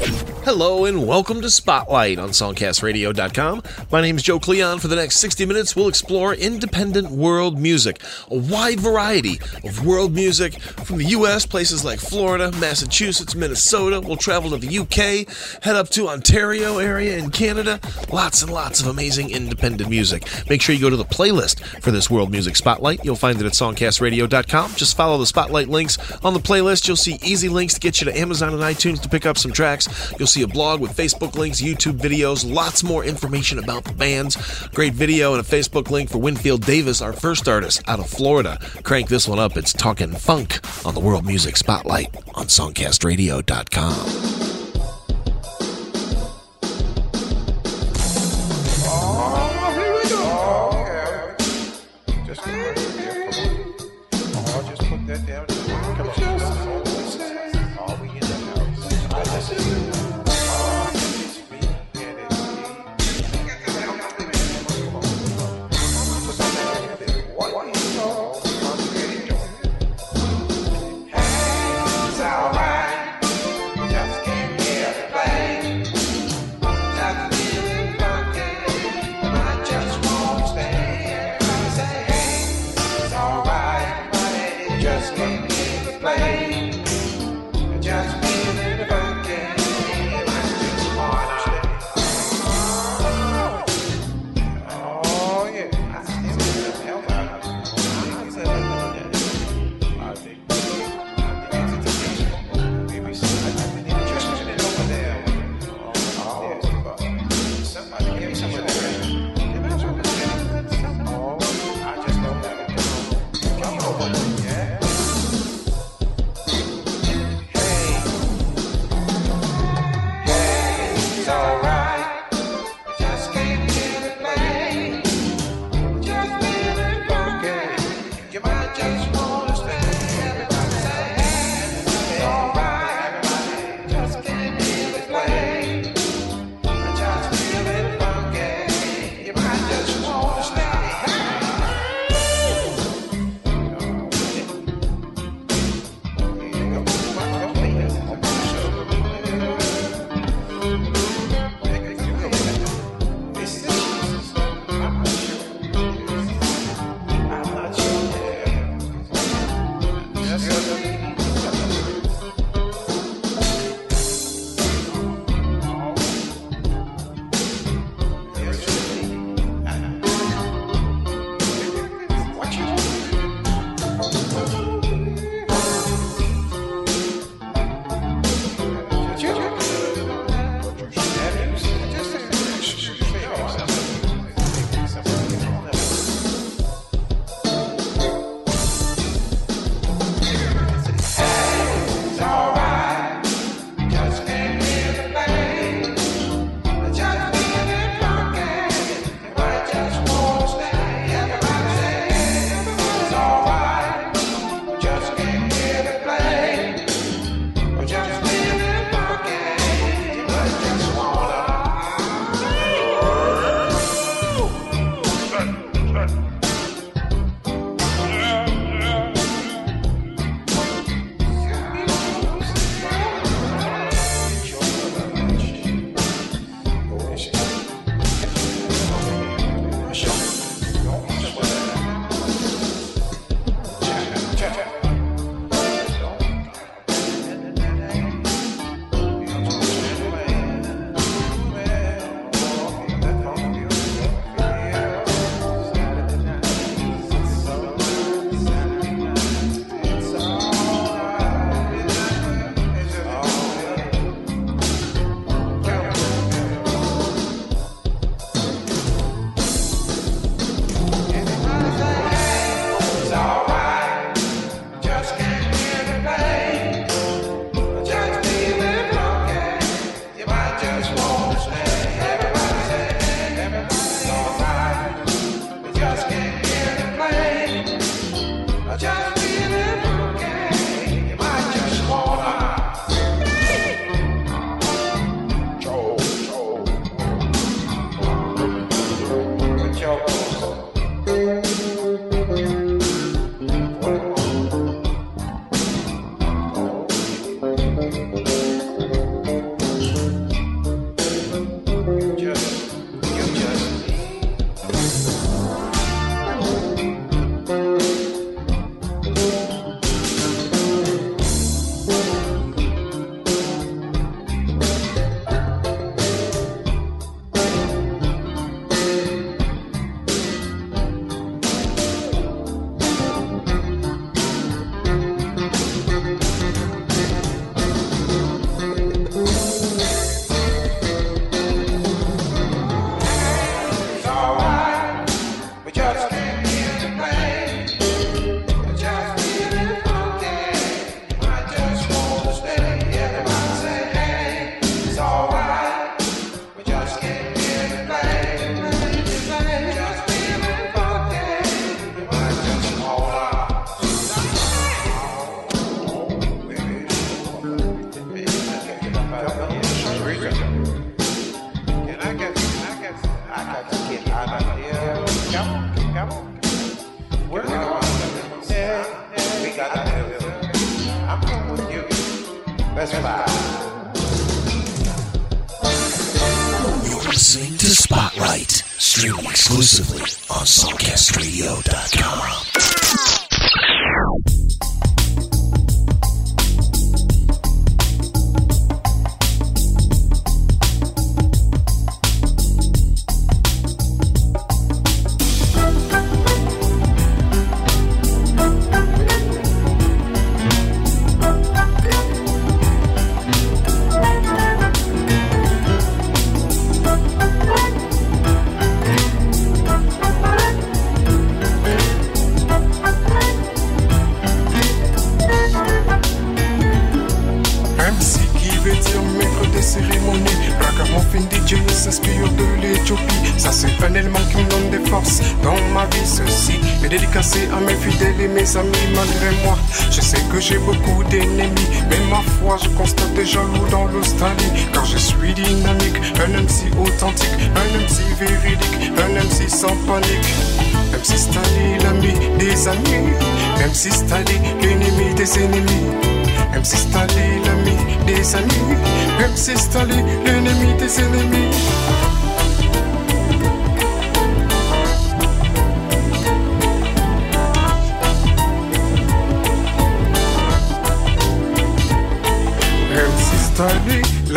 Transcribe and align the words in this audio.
Hello 0.00 0.86
and 0.86 1.06
welcome 1.06 1.42
to 1.42 1.50
Spotlight 1.50 2.18
on 2.18 2.30
SongcastRadio.com. 2.30 3.62
My 3.92 4.00
name 4.00 4.16
is 4.16 4.22
Joe 4.22 4.40
Cleon. 4.40 4.78
For 4.78 4.88
the 4.88 4.96
next 4.96 5.16
60 5.16 5.44
minutes, 5.44 5.76
we'll 5.76 5.86
explore 5.86 6.32
independent 6.32 7.10
world 7.10 7.58
music, 7.58 8.00
a 8.30 8.38
wide 8.38 8.80
variety 8.80 9.38
of 9.62 9.84
world 9.84 10.14
music 10.14 10.58
from 10.60 10.96
the 10.96 11.04
U.S., 11.04 11.44
places 11.44 11.84
like 11.84 12.00
Florida, 12.00 12.50
Massachusetts, 12.52 13.34
Minnesota. 13.34 14.00
We'll 14.00 14.16
travel 14.16 14.50
to 14.50 14.56
the 14.56 14.66
U.K., 14.66 15.26
head 15.62 15.76
up 15.76 15.90
to 15.90 16.08
Ontario 16.08 16.78
area 16.78 17.18
in 17.18 17.30
Canada. 17.30 17.78
Lots 18.10 18.42
and 18.42 18.50
lots 18.50 18.80
of 18.80 18.86
amazing 18.86 19.30
independent 19.30 19.90
music. 19.90 20.26
Make 20.48 20.62
sure 20.62 20.74
you 20.74 20.80
go 20.80 20.90
to 20.90 20.96
the 20.96 21.04
playlist 21.04 21.62
for 21.82 21.90
this 21.90 22.10
world 22.10 22.30
music 22.30 22.56
spotlight. 22.56 23.04
You'll 23.04 23.14
find 23.14 23.38
it 23.38 23.46
at 23.46 23.52
SongcastRadio.com. 23.52 24.72
Just 24.74 24.96
follow 24.96 25.18
the 25.18 25.26
spotlight 25.26 25.68
links 25.68 25.98
on 26.24 26.32
the 26.32 26.40
playlist. 26.40 26.88
You'll 26.88 26.96
see 26.96 27.18
easy 27.22 27.50
links 27.50 27.74
to 27.74 27.80
get 27.80 28.00
you 28.00 28.06
to 28.06 28.18
Amazon 28.18 28.54
and 28.54 28.62
iTunes 28.62 29.00
to 29.02 29.08
pick 29.08 29.26
up 29.26 29.36
some 29.36 29.52
tracks. 29.52 29.86
You'll 30.18 30.26
see 30.26 30.42
a 30.42 30.48
blog 30.48 30.80
with 30.80 30.96
Facebook 30.96 31.34
links, 31.34 31.60
YouTube 31.60 31.98
videos, 31.98 32.50
lots 32.50 32.82
more 32.82 33.04
information 33.04 33.58
about 33.58 33.84
the 33.84 33.92
bands. 33.92 34.36
Great 34.68 34.94
video 34.94 35.34
and 35.34 35.40
a 35.40 35.44
Facebook 35.48 35.90
link 35.90 36.10
for 36.10 36.18
Winfield 36.18 36.64
Davis, 36.66 37.02
our 37.02 37.12
first 37.12 37.48
artist 37.48 37.82
out 37.88 38.00
of 38.00 38.08
Florida. 38.08 38.58
Crank 38.82 39.08
this 39.08 39.28
one 39.28 39.38
up. 39.38 39.56
It's 39.56 39.72
Talking 39.72 40.12
Funk 40.12 40.60
on 40.86 40.94
the 40.94 41.00
World 41.00 41.26
Music 41.26 41.56
Spotlight 41.56 42.14
on 42.34 42.46
SongcastRadio.com. 42.46 44.59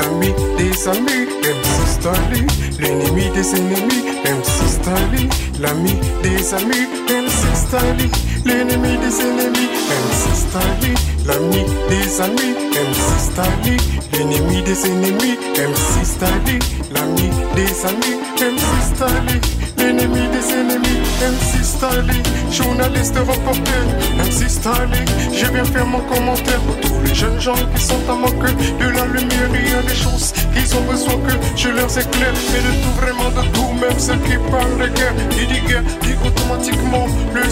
l'ami 0.03 0.33
des 0.57 0.87
amis, 0.87 1.27
MC 1.43 1.87
Stali, 1.87 2.41
l'ennemi 2.79 3.29
des 3.33 3.55
ennemis, 3.55 4.03
MC 4.25 4.57
Stali, 4.67 5.29
l'ami 5.59 5.95
des 6.21 6.53
amis, 6.53 6.87
MC 7.07 7.41
Stali, 7.55 8.09
l'ennemi 8.45 8.97
des 8.97 9.21
ennemis, 9.21 9.69
MC 10.03 10.23
Stali, 10.35 10.93
l'ami 11.25 11.63
des 11.89 12.21
amis, 12.21 12.53
MC 12.89 13.09
Stali, 13.19 13.77
l'ennemi 14.13 14.61
des 14.63 14.85
ennemis, 14.85 15.37
MC 15.55 16.05
Stali, 16.05 16.59
l'ami 16.93 17.29
des 17.55 17.85
amis, 17.85 18.17
MC 18.39 18.95
Stali, 18.95 19.62
l'ennemi 19.83 20.27
des 20.31 20.53
ennemis, 20.53 20.99
MC 21.19 21.63
Stali, 21.63 22.21
journaliste 22.51 23.17
reporter, 23.17 23.83
MC 24.17 24.49
Stali, 24.49 25.03
je 25.33 25.45
viens 25.51 25.65
faire 25.65 25.85
mon 25.85 25.99
commentaire 26.01 26.59
pour 26.61 26.79
tous 26.79 27.01
les 27.05 27.13
jeunes 27.13 27.39
gens 27.39 27.55
qui 27.75 27.83
sont 27.83 27.99
à 28.09 28.15
manque 28.15 28.51
de 28.79 28.87
la 28.87 29.05
lumière, 29.05 29.49
il 29.53 29.71
y 29.71 29.75
a 29.75 29.81
des 29.81 29.95
choses 29.95 30.31
qu'ils 30.53 30.75
ont 30.75 30.81
besoin 30.81 31.15
que 31.27 31.33
je 31.55 31.69
leur 31.69 31.89
éclaire, 31.89 32.33
mais 32.51 32.61
de 32.67 32.73
tout 32.81 32.95
vraiment 33.01 33.29
de 33.29 33.47
tout, 33.53 33.71
même 33.81 33.99
ceux 33.99 34.17
qui 34.25 34.37
parlent 34.51 34.77
de 34.79 34.87
guerre, 34.87 35.15
qui 35.31 35.45
dit 35.47 35.61
guerre, 35.67 35.83
dit 36.01 36.15
automatiquement 36.25 37.07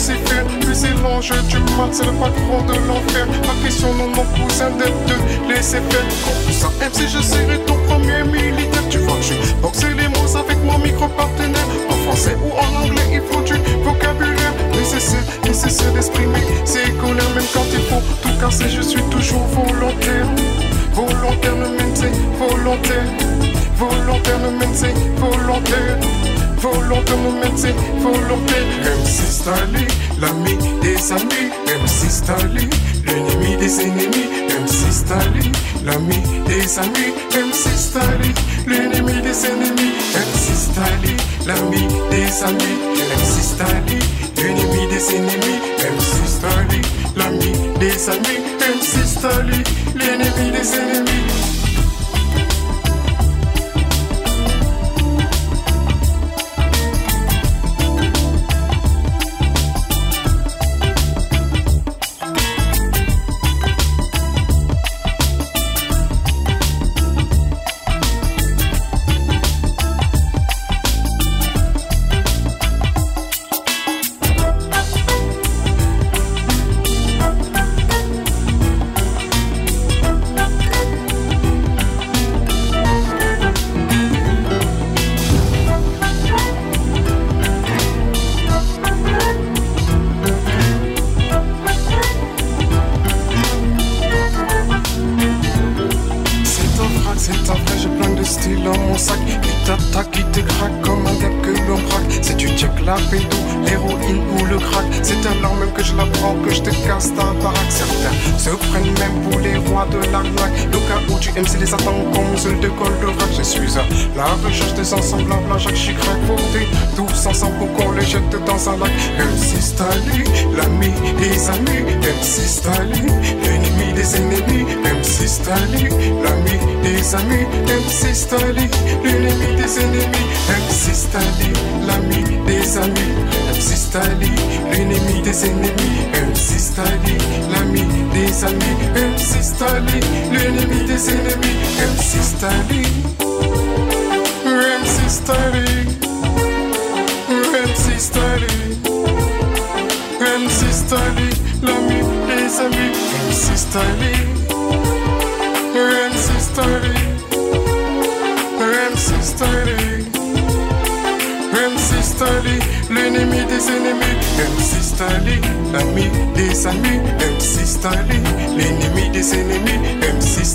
faire, 0.09 0.45
puis 0.61 0.73
c'est 0.73 0.93
l'ange 1.03 1.33
du 1.49 1.57
mal, 1.77 1.89
c'est 1.91 2.05
le 2.05 2.13
patron 2.13 2.61
de 2.67 2.73
l'enfer, 2.87 3.27
ma 3.47 3.67
question 3.67 3.93
non 3.95 4.07
mon 4.07 4.25
cousin 4.35 4.69
d'être 4.77 5.05
de 5.05 5.53
laisser 5.53 5.81
faire, 5.89 6.07
comme 6.23 6.53
ça, 6.53 6.67
MC 6.79 7.07
je 7.07 7.21
serai 7.21 7.59
ton 7.65 7.75
premier 7.87 8.23
militaire, 8.23 8.83
tu 8.89 8.99
vois 8.99 9.17
je 9.21 9.33
boxer 9.61 9.89
les 9.97 10.07
mots 10.07 10.37
avec 10.37 10.57
mon 10.63 10.77
micro 10.79 11.07
partenaire, 11.09 11.67
en 11.89 11.95
français 12.21 12.37
ou 12.43 12.51
en 12.51 12.83
anglais, 12.83 13.01
il 13.13 13.21
faut 13.21 13.41
du 13.41 13.53
vocabulaire 13.83 14.53
nécessaire, 14.73 15.23
nécessaire 15.43 15.91
d'exprimer 15.93 16.41
ses 16.65 16.91
colères, 16.93 17.29
même 17.35 17.43
quand 17.53 17.65
il 17.71 17.81
faut 17.81 18.01
tout 18.21 18.39
casser, 18.39 18.69
je 18.69 18.81
suis 18.81 19.01
toujours 19.03 19.45
volontaire. 19.47 20.27
Volontaire, 20.93 21.55
ne 21.55 21.95
c'est 21.95 22.11
volontaire. 22.37 23.05
Volontaire, 23.77 24.39
ne 24.39 24.73
c'est 24.73 24.93
volontaire. 25.17 26.30
Volontaire, 26.61 27.17
ne 27.17 27.57
c'est 27.57 27.75
volontaire. 28.01 28.65
MC 28.85 29.31
Stali, 29.31 29.87
l'ami 30.19 30.55
des 30.81 31.11
amis. 31.11 31.49
MC 31.65 32.11
Stali, 32.11 32.69
l'ennemi 33.05 33.57
des 33.57 33.81
ennemis. 33.81 34.27
MC 34.61 34.91
Stali, 34.91 35.51
l'ami 35.83 36.21
des 36.45 36.77
amis. 36.77 37.13
MC 37.33 37.67
Stali, 37.75 38.33
l'ennemi 38.67 39.21
des 39.23 39.45
ennemis. 39.47 39.93
MC 40.13 40.53
Stali, 40.55 41.17
l'ami 41.47 41.87
des 42.11 42.43
amis. 42.43 42.77
MC 43.17 43.41
Stali, 43.41 43.97
l'ennemi 44.37 44.87
des 44.87 45.15
ennemis. 45.15 45.59
MC 45.81 46.27
Stali, 46.27 46.81
l'ami 47.15 47.51
des 47.79 48.09
amis. 48.09 48.39
MC 48.59 49.07
Stali, 49.07 49.63
l'ennemi 49.95 50.51
des 50.51 50.75
ennemis. 50.75 51.30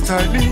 L'ami 0.08 0.48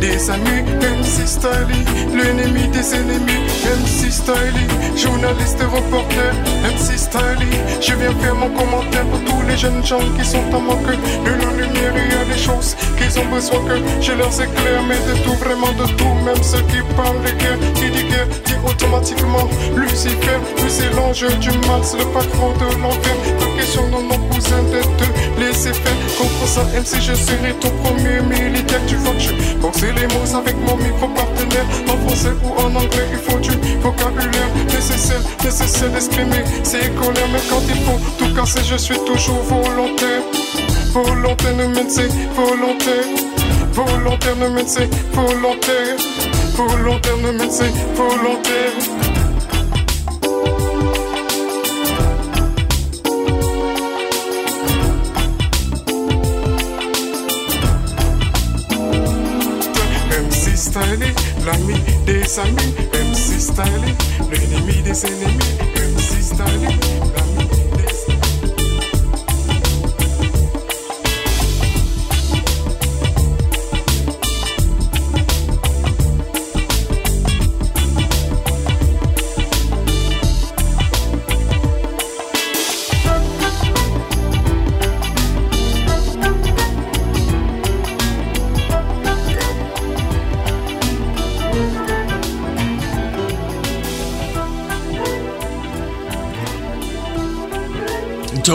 des 0.00 0.30
amis. 0.30 0.64
MC 0.80 1.26
Stanley, 1.28 1.84
l'ennemi 2.12 2.66
des 2.68 2.94
ennemis. 2.94 3.46
MC 3.64 4.10
Stanley, 4.10 4.66
journaliste 4.96 5.62
reporter. 5.62 6.32
MC 6.64 6.98
Stanley, 6.98 7.46
je 7.80 7.94
viens 7.94 8.12
faire 8.20 8.34
mon 8.34 8.50
commentaire 8.50 9.04
pour 9.06 9.20
tous 9.24 9.46
les 9.48 9.56
jeunes 9.56 9.84
gens 9.84 10.00
qui 10.18 10.24
sont 10.24 10.42
en 10.52 10.60
manque 10.60 10.86
de 10.86 11.30
la 11.30 11.52
lumière. 11.52 11.94
A 12.20 12.24
des 12.24 12.38
choses 12.38 12.74
qu'ils 12.96 13.16
ont 13.20 13.26
besoin 13.26 13.60
que 13.60 13.76
je 14.00 14.12
leur 14.12 14.32
éclaire, 14.32 14.82
mais 14.88 14.98
de 15.06 15.22
tout, 15.22 15.34
vraiment 15.34 15.72
de 15.72 15.86
tout. 15.92 16.14
Même 16.24 16.42
ceux 16.42 16.62
qui 16.62 16.82
parlent 16.96 17.22
de 17.22 17.30
guerre, 17.38 17.58
qui 17.74 17.87
guerre, 18.18 18.28
dit 18.44 18.54
automatiquement 18.66 19.48
Lucifer. 19.74 20.38
Lui, 20.58 20.70
c'est 20.70 20.90
l'enjeu 20.94 21.28
du 21.40 21.50
mal, 21.66 21.80
c'est 21.82 21.98
le 21.98 22.06
patron 22.06 22.52
de 22.54 22.80
l'enfer. 22.80 23.16
La 23.40 23.60
question 23.60 23.86
de 23.88 24.02
mon 24.02 24.18
cousin 24.28 24.62
de 24.72 24.80
te 24.98 25.40
laisser 25.40 25.72
faire. 25.72 25.96
Contre 26.18 26.46
ça, 26.46 26.62
MC, 26.64 27.00
je 27.00 27.14
serai 27.14 27.52
ton 27.60 27.70
premier 27.82 28.20
militaire. 28.20 28.80
Tu 28.86 28.96
vois 28.96 29.12
que 29.14 29.20
je 29.20 29.34
boxe 29.60 29.82
les 29.82 30.06
mots 30.06 30.36
avec 30.36 30.56
mon 30.66 30.76
micro 30.76 31.08
partenaire. 31.08 31.66
En 31.88 31.96
français 32.06 32.34
ou 32.44 32.52
en 32.60 32.74
anglais, 32.74 33.08
il 33.12 33.18
faut 33.18 33.38
du 33.38 33.50
vocabulaire 33.80 34.50
nécessaire, 34.66 35.20
nécessaire 35.44 35.90
d'exprimer 35.90 36.42
ses 36.62 36.90
colères. 36.90 37.28
Mais 37.32 37.42
quand 37.48 37.62
il 37.68 37.80
faut 37.84 38.00
tout 38.18 38.34
casser, 38.34 38.60
je 38.64 38.76
suis 38.76 38.98
toujours 39.04 39.42
volontaire. 39.42 40.22
Volontaire, 40.92 41.54
ne 41.56 41.66
médecin, 41.66 42.08
volontaire. 42.34 43.04
Volontaire, 43.72 44.36
ne 44.36 44.48
médecin, 44.48 44.86
volontaire. 45.12 46.27
Volontaire, 46.58 47.16
ne 47.18 47.30
médecin, 47.38 47.70
volontaire. 47.94 48.72
MC 60.10 60.56
Styling, 60.56 61.14
l'ami 61.46 61.74
des 62.06 62.38
amis. 62.40 62.74
MC 62.92 63.38
Styling, 63.38 63.94
l'ennemi 64.32 64.82
des 64.82 65.06
ennemis. 65.06 65.38
MC 65.76 66.22
l'ami 66.34 67.27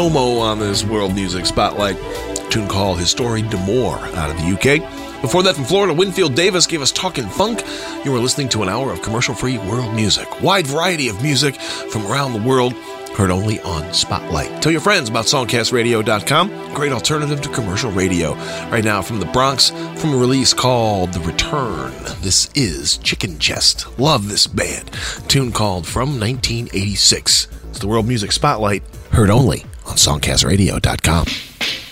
Tomo 0.04 0.40
on 0.40 0.60
this 0.60 0.84
World 0.84 1.16
Music 1.16 1.46
Spotlight. 1.46 1.96
Tune 2.52 2.68
called 2.68 3.00
History 3.00 3.42
D'Amour 3.42 3.96
out 4.18 4.30
of 4.30 4.36
the 4.36 4.52
UK. 4.52 5.22
Before 5.22 5.42
that, 5.44 5.56
from 5.56 5.64
Florida, 5.64 5.94
Winfield 5.94 6.36
Davis 6.36 6.68
gave 6.68 6.82
us 6.82 6.92
Talkin' 6.92 7.30
Funk. 7.30 7.64
You 8.04 8.12
were 8.12 8.20
listening 8.20 8.50
to 8.50 8.64
an 8.64 8.68
hour 8.68 8.92
of 8.92 9.02
commercial 9.02 9.34
free 9.34 9.58
world 9.60 9.96
music. 9.96 10.42
Wide 10.42 10.68
variety 10.68 11.08
of 11.08 11.24
music 11.24 11.56
from 11.56 12.06
around 12.06 12.34
the 12.34 12.42
world, 12.42 12.74
heard 13.16 13.32
only 13.32 13.62
on 13.62 13.94
Spotlight. 13.94 14.62
Tell 14.62 14.74
your 14.74 14.82
friends 14.82 15.08
about 15.08 15.24
songcastradio.com. 15.24 16.74
Great 16.74 16.92
alternative 16.92 17.40
to 17.40 17.48
commercial 17.48 17.90
radio. 17.90 18.34
Right 18.70 18.84
now, 18.84 19.02
from 19.02 19.22
the 19.22 19.26
Bronx, 19.28 19.70
from 19.70 20.14
a 20.14 20.18
release 20.18 20.54
called 20.54 21.14
The 21.14 21.22
Return. 21.22 21.94
This 22.20 22.50
is 22.56 22.98
Chicken 22.98 23.40
Chest. 23.40 23.88
Love 23.98 24.28
this 24.28 24.48
band. 24.48 24.92
Tune 25.30 25.54
called 25.54 25.88
From 25.88 26.20
1986. 26.20 27.48
It's 27.70 27.80
the 27.80 27.88
World 27.88 28.06
Music 28.06 28.34
Spotlight, 28.34 28.84
heard 29.12 29.30
only 29.30 29.64
on 29.94 29.98
songcastradio.com. 29.98 31.26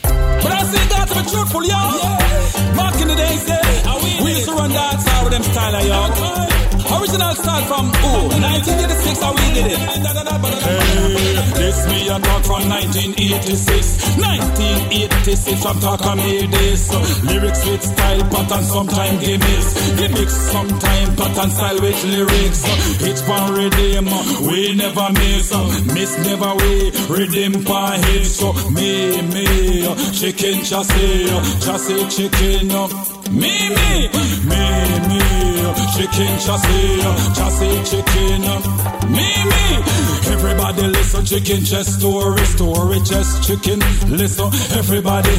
But 0.03 0.51
I 0.51 0.63
that 0.89 1.08
truthful, 1.29 1.63
yo. 1.63 2.75
Back 2.75 3.01
in 3.01 3.08
the. 3.08 4.24
We 4.24 4.31
used 4.31 4.46
to 4.46 4.53
run 4.53 4.72
that 4.72 5.24
with 5.24 5.34
them 5.34 5.43
style, 5.43 5.86
yo. 5.86 6.50
Original 6.92 7.34
style 7.36 7.66
from 7.72 7.86
who? 8.04 8.14
1986, 8.36 9.22
how 9.22 9.32
we 9.32 9.48
did 9.56 9.72
it. 9.72 9.80
Hey, 9.80 11.22
this 11.56 11.88
me 11.88 12.10
a 12.10 12.20
talk 12.20 12.44
from 12.44 12.68
1986. 12.68 14.18
1986, 14.20 15.66
I'm 15.66 15.80
talking 15.80 16.18
me 16.18 16.48
this. 16.48 16.92
Lyrics 17.24 17.66
with 17.66 17.84
style, 17.84 18.24
pattern, 18.30 18.64
sometime 18.64 19.20
gimmicks. 19.20 19.70
Gimmicks, 19.96 20.36
sometime 20.52 21.16
pattern, 21.16 21.50
style 21.52 21.80
with 21.82 22.04
lyrics. 22.04 22.62
Each 23.02 23.22
one 23.28 23.54
redeem, 23.56 24.06
we 24.48 24.76
never 24.76 25.08
miss. 25.14 25.52
Miss 25.96 26.12
never 26.28 26.54
we, 26.60 26.92
redeem 27.08 27.64
per 27.64 27.96
hit. 28.04 28.26
So 28.26 28.54
me, 28.72 29.22
me, 29.32 29.48
chicken 30.12 30.62
chassis, 30.64 31.30
chassis 31.64 32.04
chicken. 32.12 33.21
Me, 33.32 33.70
me, 33.70 34.10
me, 34.44 34.64
me, 35.08 35.20
chicken 35.96 36.34
chassis, 36.44 37.02
chassis 37.36 37.78
chicken. 37.90 38.42
Me, 39.10 39.30
me, 39.52 39.64
everybody 40.34 40.88
listen, 40.88 41.26
chicken 41.26 41.64
chest 41.64 42.00
story, 42.00 42.44
story 42.44 43.00
chest 43.00 43.48
chicken. 43.48 43.80
Listen, 44.10 44.48
everybody. 44.78 45.36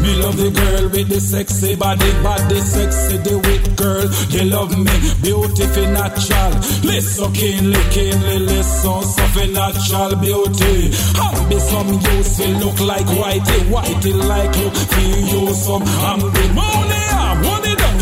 Me 0.00 0.16
love 0.16 0.36
the 0.38 0.50
girl 0.50 0.88
with 0.88 1.08
the 1.10 1.20
sexy 1.20 1.76
body, 1.76 2.10
body 2.22 2.60
sexy, 2.60 3.18
the 3.18 3.36
wit 3.36 3.76
girl. 3.76 4.08
They 4.32 4.44
love 4.46 4.72
me, 4.72 4.96
beautiful 5.20 5.86
natural. 5.92 6.52
Listen, 6.88 7.32
keenly, 7.34 7.82
keenly, 7.90 8.38
listen, 8.38 9.02
something 9.02 9.52
natural 9.52 10.16
beauty. 10.16 10.96
I'll 11.20 11.48
be 11.50 11.58
some 11.60 11.92
use, 11.92 12.38
feel 12.38 12.56
look 12.64 12.80
like 12.80 13.06
whitey, 13.06 13.60
whitey 13.68 14.14
like 14.26 14.56
look, 14.56 14.74
feel 14.74 15.18
you 15.28 15.54
some. 15.54 15.82
I'm 15.84 16.20
the 16.20 16.44
I'm 16.48 16.56
one 16.56 17.09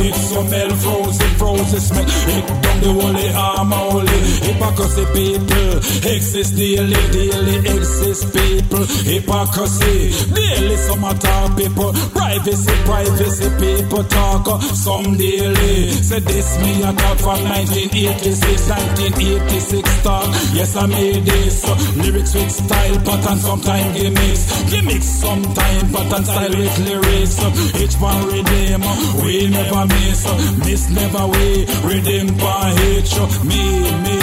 it 0.01 0.15
hell 0.15 0.71
frozen, 0.77 1.31
frozen 1.39 1.81
smell. 1.81 2.07
It 2.07 2.47
down 2.63 2.79
the 2.81 2.93
holy 2.93 3.29
arm 3.35 3.73
only. 3.73 4.19
Hypocrisy 4.47 5.05
people 5.13 5.79
exist 6.07 6.57
daily, 6.57 7.03
daily 7.11 7.57
exist 7.75 8.33
people. 8.33 8.85
Hypocrisy 9.05 10.15
daily, 10.35 10.77
some 10.77 11.05
attack 11.05 11.57
people. 11.57 11.93
Privacy, 12.15 12.75
privacy 12.85 13.49
people 13.59 14.05
talk 14.05 14.47
uh, 14.49 14.59
some 14.61 15.17
daily. 15.17 15.91
Say 15.91 16.21
this 16.21 16.59
me 16.61 16.83
a 16.83 16.93
talk 16.93 17.19
from 17.19 17.41
1986, 17.45 18.69
1986 18.69 20.03
talk. 20.03 20.27
Yes, 20.55 20.77
I 20.77 20.87
made 20.87 21.25
this. 21.25 21.65
Lyrics 21.97 22.35
with 22.35 22.51
style, 22.51 22.99
pattern, 23.03 23.39
sometime 23.39 23.93
gimmicks. 23.95 24.43
Gimmicks, 24.71 25.09
sometime 25.09 25.87
pattern, 25.93 26.25
style 26.25 26.57
with 26.57 26.79
lyrics. 26.87 27.37
Each 27.83 27.97
one 27.97 28.27
redeem, 28.29 28.83
uh, 28.83 29.23
we 29.23 29.49
never 29.49 29.88
miss. 29.89 30.21
Miss 30.67 30.91
never 30.91 31.27
we 31.27 31.67
redeem 31.85 32.29
by 32.37 32.75
H. 32.97 33.13
Me, 33.45 33.63
me, 34.05 34.17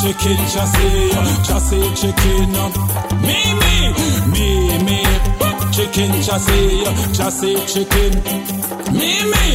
chicken 0.00 0.38
chassis, 0.52 1.10
chassis 1.46 1.88
chicken. 2.00 2.48
Me, 3.26 3.38
me, 3.60 3.74
me, 4.32 4.48
me, 4.84 5.07
chicken 5.78 6.10
chassis, 6.26 6.84
chassis 7.14 7.56
chicken. 7.70 8.12
Me, 8.98 9.12
me, 9.30 9.46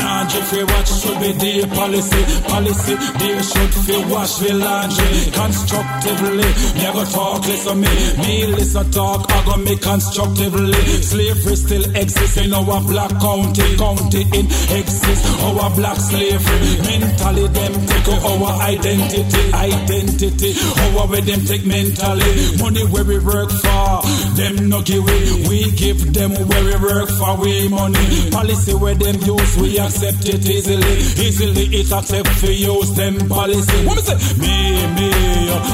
laundry 0.00 0.40
free 0.48 0.64
watch 0.64 0.88
should 0.88 1.18
be 1.20 1.30
the 1.36 1.66
policy. 1.76 2.22
Policy, 2.48 2.94
they 3.20 3.36
should 3.42 3.74
feel 3.84 4.02
wash 4.08 4.38
the 4.38 4.54
laundry 4.54 5.08
constructively. 5.34 6.48
Never 6.80 7.04
talk, 7.12 7.44
listen 7.44 7.80
me. 7.80 7.92
Me 8.22 8.46
listen 8.46 8.90
talk, 8.92 9.30
I 9.30 9.44
go 9.44 9.56
me 9.60 9.76
constructively. 9.76 10.80
Slavery 11.02 11.56
still 11.56 11.84
exists 11.96 12.36
in 12.38 12.54
our 12.54 12.80
black 12.88 13.10
county. 13.20 13.76
County 13.76 14.22
in 14.38 14.46
exist, 14.72 15.22
oh, 15.44 15.58
our 15.60 15.74
black 15.76 15.98
slavery. 15.98 16.58
Mentally, 16.88 17.46
them 17.48 17.72
take 17.86 18.08
our 18.08 18.52
identity. 18.72 19.44
Identity, 19.52 20.50
oh, 20.56 21.00
our 21.02 21.08
where 21.08 21.20
them 21.20 21.40
take 21.44 21.66
mentally. 21.66 22.56
Money 22.56 22.84
where 22.88 23.04
we 23.04 23.18
work 23.18 23.50
for, 23.50 24.00
them 24.38 24.68
no 24.70 24.80
give 24.80 25.04
we. 25.04 25.57
We 25.58 25.72
give 25.72 26.14
them 26.14 26.30
where 26.30 26.64
we 26.64 26.76
work 26.86 27.08
for, 27.18 27.36
we 27.36 27.68
money. 27.68 28.30
Policy 28.30 28.74
where 28.74 28.94
them 28.94 29.16
use, 29.22 29.56
we 29.56 29.76
accept 29.76 30.28
it 30.28 30.48
easily. 30.48 30.96
Easily 31.18 31.64
it 31.74 31.90
accept 31.90 32.28
for 32.28 32.46
use 32.46 32.92
them 32.94 33.28
policy. 33.28 33.84
What 33.84 33.96
me 33.96 34.02
say? 34.02 34.38
Me, 34.38 34.86
me, 34.94 35.10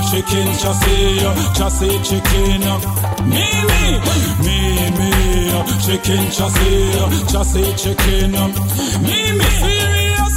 chicken 0.09 0.49
chassis, 0.57 1.21
chassis 1.53 2.01
chicken. 2.01 2.65
Me, 3.29 3.45
me, 3.69 4.01
me, 4.41 4.59
me, 4.97 5.11
chicken 5.85 6.31
chassis, 6.33 7.29
chassis 7.29 7.75
chicken. 7.77 8.33
Me, 9.05 9.33
me, 9.37 9.84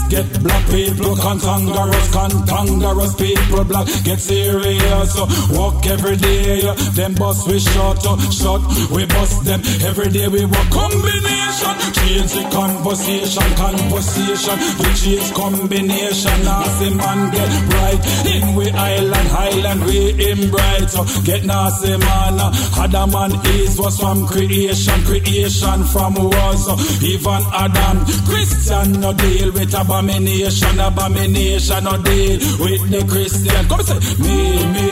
get 0.09 0.27
black 0.43 0.65
people 0.67 1.15
cantangerous, 1.15 2.07
cantangerous 2.11 3.13
people 3.17 3.63
black 3.63 3.87
get 4.03 4.19
serious. 4.19 5.13
So 5.13 5.27
walk 5.51 5.85
every 5.87 6.17
day, 6.17 6.61
uh, 6.67 6.73
them 6.95 7.13
bust 7.15 7.47
we 7.47 7.59
shut, 7.59 8.05
uh, 8.05 8.17
shut 8.31 8.61
we 8.91 9.05
bust 9.05 9.43
them 9.45 9.61
every 9.83 10.09
day. 10.09 10.27
We 10.27 10.45
walk 10.45 10.69
combination, 10.69 11.73
change 11.97 12.31
the 12.33 12.43
conversation, 12.51 13.49
conversation. 13.55 14.57
We 14.79 14.89
change 14.95 15.33
combination. 15.33 16.37
Nasty 16.43 16.89
man 16.93 17.31
get 17.31 17.51
bright 17.69 18.01
in 18.25 18.55
we 18.55 18.69
island, 18.71 19.27
highland 19.29 19.83
we 19.85 20.31
in 20.31 20.49
bright. 20.49 20.89
So 20.89 21.03
get 21.23 21.45
nasty 21.45 21.97
man, 21.97 22.39
Adam 22.77 23.11
man 23.11 23.31
is 23.57 23.77
was 23.79 23.99
from 23.99 24.25
creation, 24.27 25.01
creation 25.03 25.83
from 25.85 26.13
was 26.15 27.03
even 27.03 27.41
Adam. 27.53 28.05
Christian 28.25 29.01
no 29.01 29.13
deal 29.13 29.51
with 29.51 29.71
abomination, 29.97 30.79
abomination 30.79 31.83
no 31.83 31.97
deal 32.03 32.37
with 32.59 32.89
the 32.91 33.03
Christian. 33.09 33.67
Come 33.67 33.81
say 33.81 33.99
me 34.21 34.65
me 34.73 34.85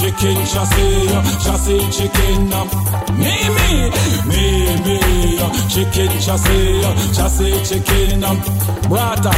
chicken 0.00 0.38
chassis, 0.48 1.08
chassis 1.44 1.84
chicken. 1.92 2.48
Me 3.20 3.34
me 3.56 3.68
me 4.28 4.44
me 4.84 4.96
chicken 5.68 6.12
chassis, 6.20 6.80
chassis 7.14 7.56
chicken. 7.68 8.20
Brata. 8.88 9.32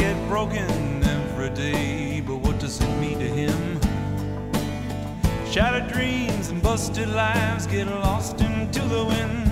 get 0.03 0.27
broken 0.27 1.01
every 1.01 1.49
day, 1.51 2.21
but 2.27 2.35
what 2.35 2.59
does 2.59 2.81
it 2.81 2.93
mean 2.99 3.17
to 3.19 3.29
him? 3.41 3.79
Shattered 5.49 5.87
dreams 5.93 6.49
and 6.49 6.61
busted 6.61 7.07
lives 7.07 7.65
get 7.67 7.87
lost 7.87 8.41
into 8.41 8.81
the 8.81 9.05
wind. 9.05 9.42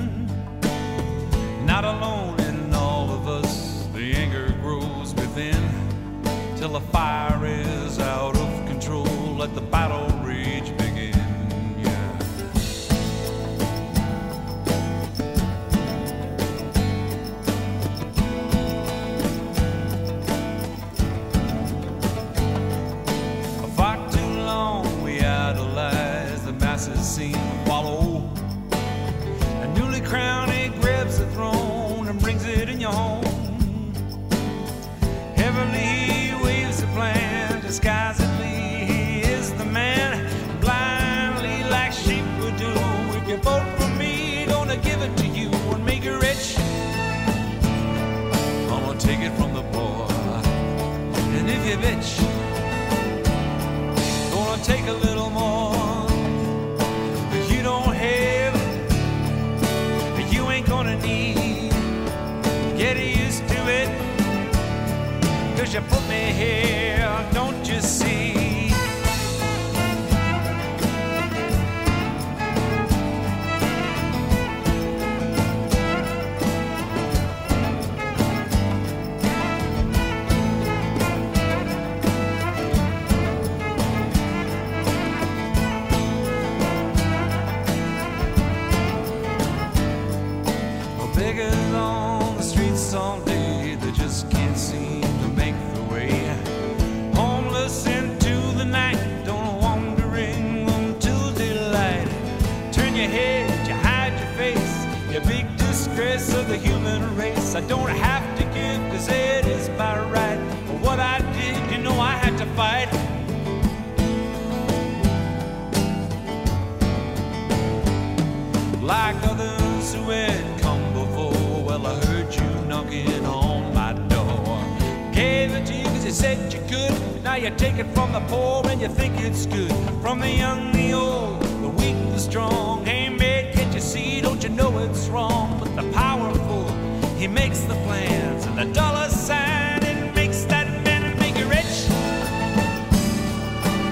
It's 134.92 135.08
wrong? 135.08 135.58
But 135.58 135.74
the 135.78 135.90
powerful, 135.94 136.70
he 137.16 137.26
makes 137.26 137.62
the 137.62 137.76
plans. 137.86 138.46
And 138.46 138.58
the 138.58 138.66
dollar 138.74 139.08
sign, 139.08 139.82
it 139.84 140.14
makes 140.14 140.44
that 140.46 140.68
man 140.84 141.18
make 141.18 141.38
you 141.38 141.48
rich. 141.48 141.88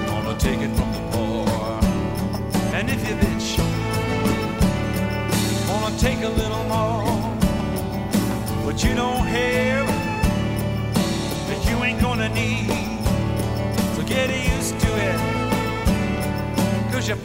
Gonna 0.06 0.38
take 0.38 0.60
it 0.60 0.68
from 0.76 0.92
the 0.92 1.00
poor. 1.10 1.48
And 2.76 2.90
if 2.90 3.00
you 3.08 3.14
bitch, 3.14 3.56
gonna 5.66 5.98
take 5.98 6.20
a 6.22 6.28
little 6.28 6.64
more. 6.64 7.06
But 8.66 8.84
you 8.84 8.94
don't 8.94 9.26
have, 9.26 9.86
that 11.48 11.70
you 11.70 11.82
ain't 11.82 12.00
gonna 12.02 12.28
need. 12.28 12.68
So 13.96 14.02
get 14.02 14.28
used 14.28 14.78
to 14.78 14.90
it. 15.08 15.18
Cause 16.92 17.08
you 17.08 17.16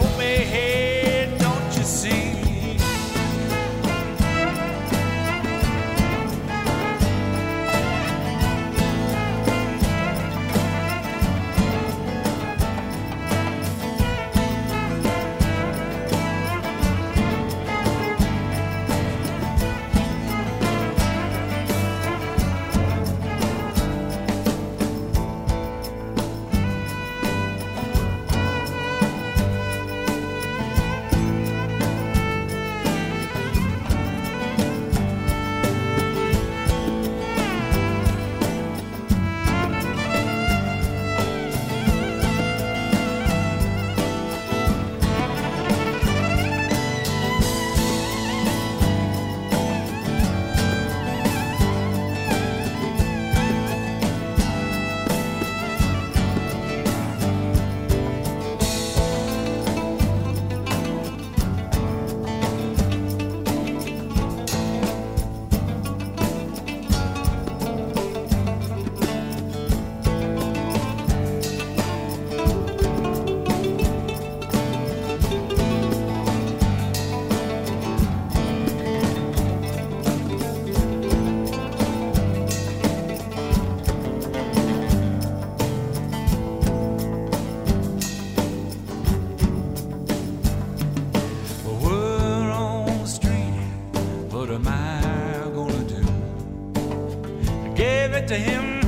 to 98.28 98.36
him, 98.36 98.82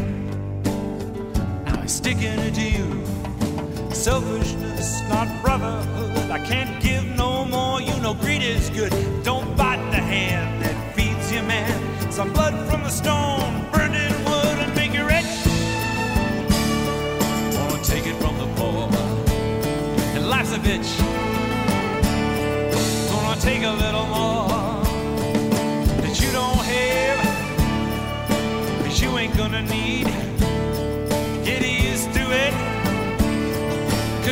now 1.66 1.82
he's 1.82 1.92
sticking 1.92 2.40
it 2.40 2.56
to 2.56 2.62
you. 2.62 3.06
Selfishness, 3.94 5.02
not 5.10 5.28
brotherhood. 5.44 6.32
I 6.32 6.40
can't 6.44 6.82
give 6.82 7.06
no 7.16 7.46
more, 7.46 7.80
you 7.82 7.96
know 8.02 8.14
greed 8.16 8.42
is 8.42 8.70
good. 8.72 8.92
Don't 9.24 9.56
bite 9.56 9.92
the 9.92 9.98
hand 9.98 10.64
that 10.64 10.96
feeds 10.96 11.32
you, 11.32 11.44
man. 11.44 12.12
Some 12.12 12.34
blood 12.34 12.54
from 12.70 12.82
the 12.84 12.90
stone, 12.90 13.37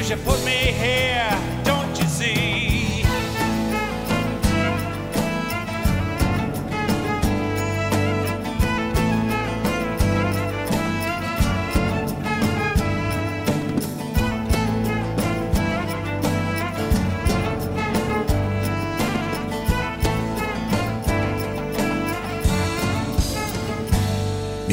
you 0.09 0.17
put 0.17 0.43
me 0.45 0.51
here, 0.51 1.44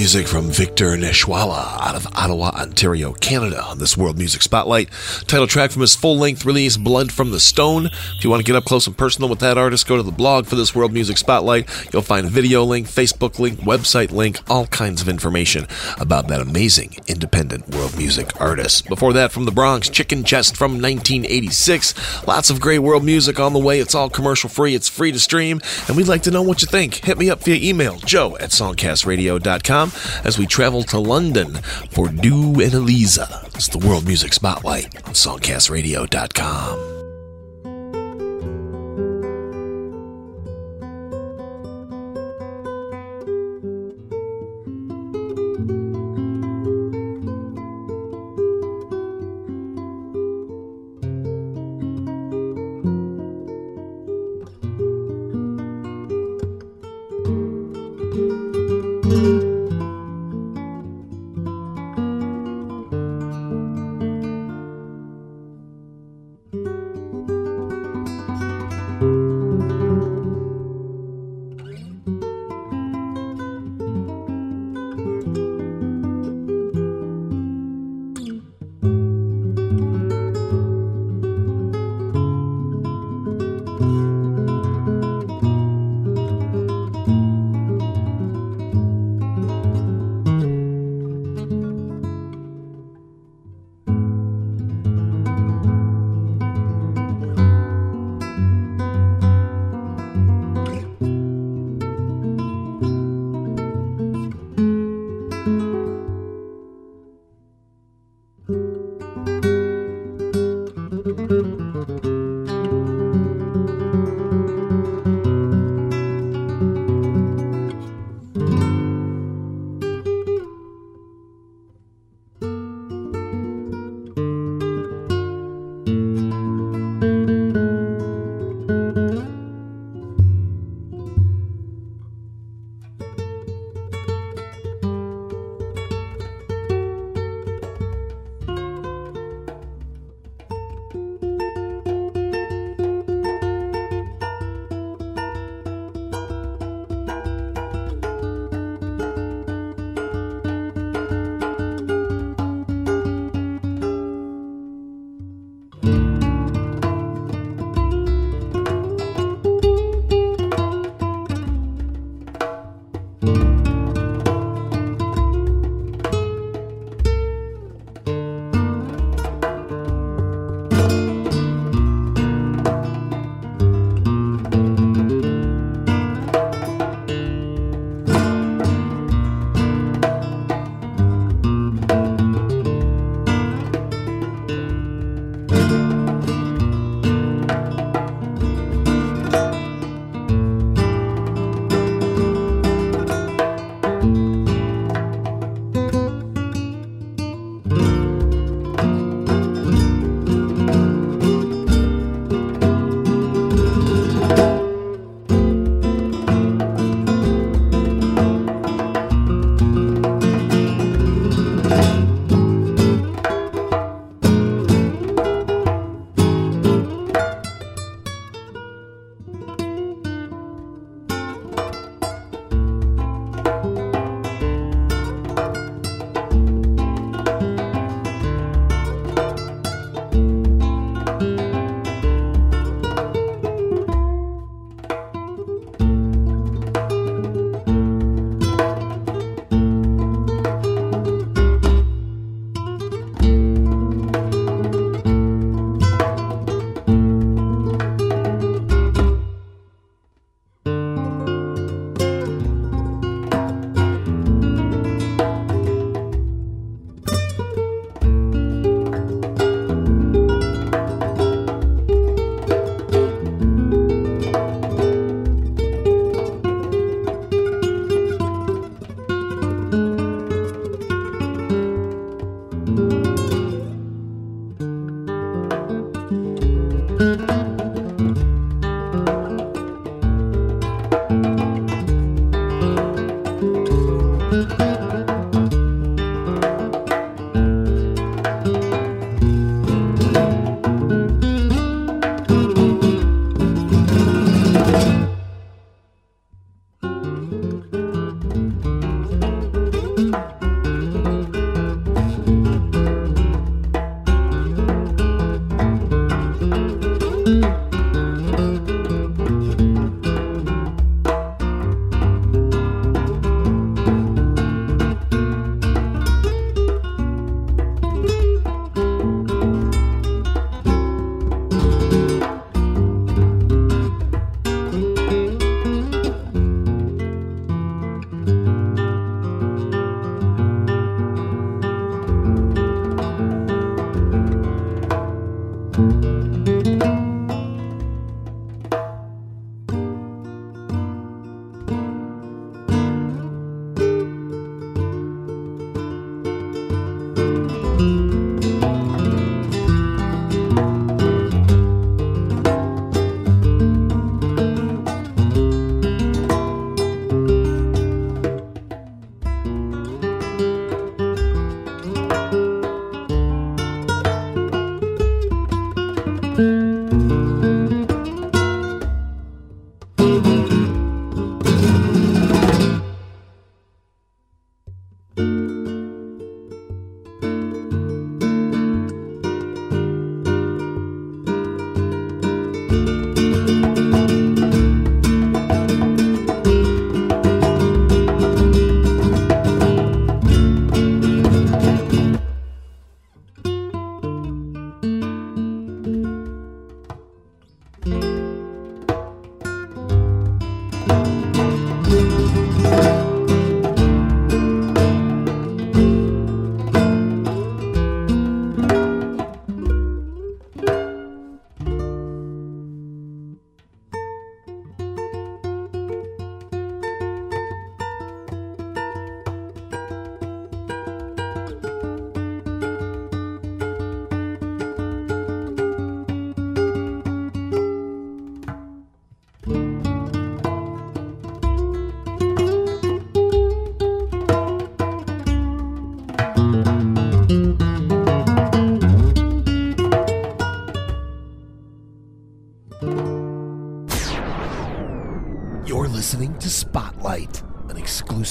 Music 0.03 0.27
from 0.27 0.51
Victor 0.51 0.97
Nesrallah 0.97 1.81
out 1.81 1.95
of 1.95 2.09
Ottawa, 2.17 2.51
Ontario, 2.57 3.13
Canada 3.13 3.63
on 3.63 3.79
this 3.79 3.97
World 3.97 4.19
Music 4.19 4.43
Spotlight. 4.43 4.91
Title 5.29 5.47
track 5.47 5.71
from 5.71 5.83
his 5.83 5.95
full 5.95 6.19
length 6.19 6.45
release, 6.45 6.77
Blood 6.77 7.13
from 7.13 7.31
the 7.31 7.39
Stone. 7.39 7.87
If 7.87 8.25
you 8.25 8.29
want 8.29 8.45
to 8.45 8.45
get 8.45 8.57
up 8.57 8.65
close 8.65 8.89
and 8.89 8.99
personal 8.99 9.31
with 9.31 9.39
that 9.39 9.57
artist, 9.57 9.87
go 9.87 9.97
to 9.97 10.03
the 10.03 10.11
blog 10.11 10.47
for 10.47 10.57
this 10.57 10.75
World 10.75 10.93
Music 10.93 11.19
Spotlight. 11.19 11.69
You'll 11.93 12.03
find 12.03 12.27
a 12.27 12.31
video 12.31 12.65
link, 12.65 12.89
Facebook 12.89 13.39
link, 13.39 13.61
website 13.61 14.11
link, 14.11 14.41
all 14.51 14.67
kinds 14.67 15.01
of 15.01 15.09
information 15.09 15.69
about 16.01 16.27
that 16.27 16.41
amazing 16.41 16.97
independent 17.07 17.69
world 17.69 17.97
music 17.97 18.41
artist. 18.41 18.89
Before 18.89 19.13
that, 19.13 19.31
from 19.31 19.45
the 19.45 19.53
Bronx, 19.53 19.89
Chicken 19.89 20.25
Chest 20.25 20.57
from 20.57 20.83
1986. 20.83 22.27
Lots 22.27 22.51
of 22.51 22.61
great 22.61 22.81
world 22.81 23.05
music 23.05 23.39
on 23.39 23.53
the 23.53 23.61
way. 23.61 23.79
It's 23.79 23.95
all 23.95 24.11
commercial 24.11 24.51
free, 24.51 24.75
it's 24.75 24.89
free 24.89 25.13
to 25.13 25.21
stream, 25.21 25.61
and 25.87 25.97
we'd 25.97 26.09
like 26.09 26.23
to 26.23 26.33
know 26.33 26.43
what 26.43 26.61
you 26.61 26.67
think. 26.67 27.05
Hit 27.05 27.19
me 27.19 27.31
up 27.31 27.45
via 27.45 27.55
email, 27.55 27.99
joe 27.99 28.37
at 28.39 28.51
songcastradio.com 28.51 29.92
as 30.25 30.39
we 30.39 30.47
travel 30.47 30.83
to 30.85 30.99
London 30.99 31.55
for 31.91 32.09
Do 32.09 32.61
and 32.61 32.75
Eliza. 32.75 33.43
It's 33.55 33.69
the 33.69 33.79
World 33.79 34.07
Music 34.07 34.33
Spotlight 34.33 34.97
on 35.07 35.15
songcastradio.com. 35.15 37.02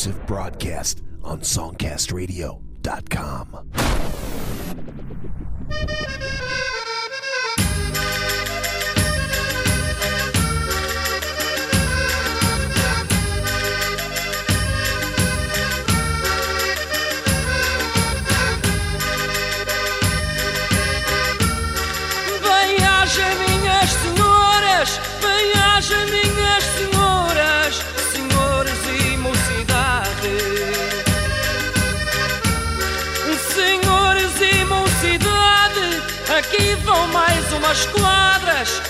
exclusive 0.01 0.25
broadcast 0.25 1.03
on 1.23 1.41
songcastradio.com. 1.41 3.80
As 37.71 37.85
quadras 37.85 38.81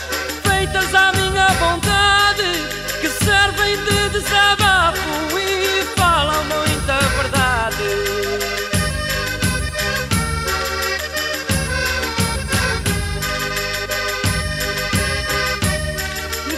feitas 0.41 0.95
à 0.95 1.11
minha 1.11 1.47
vontade 1.49 2.67
que 2.99 3.07
servem 3.23 3.77
de 3.77 4.09
desabafo 4.09 5.37
e 5.37 5.83
falam 5.95 6.43
muita 6.45 6.97
verdade. 7.15 7.83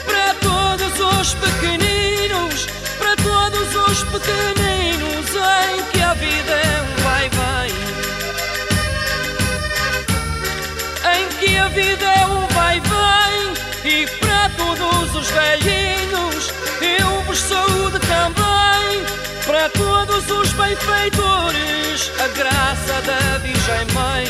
Para 0.06 0.34
todos 0.36 1.00
os 1.20 1.34
pequeninos, 1.34 2.68
para 3.00 3.18
todos 3.18 3.76
os 3.76 4.04
pequeninos. 4.06 4.63
todos 20.14 20.30
os 20.30 20.54
benfeitores, 20.54 22.12
a 22.20 22.28
graça 22.38 23.02
da 23.02 23.38
Virgem 23.40 23.94
Mãe. 23.94 24.26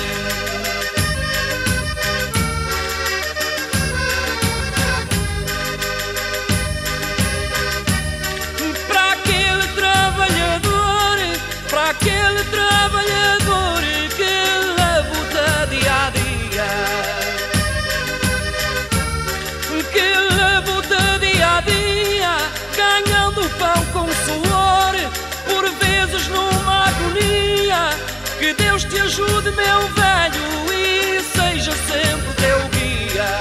Que 28.43 28.51
Deus 28.55 28.83
te 28.83 28.99
ajude, 28.99 29.51
meu 29.51 29.87
velho, 29.93 30.73
e 30.73 31.21
seja 31.21 31.71
sempre 31.71 32.33
teu 32.41 32.59
guia. 32.73 33.31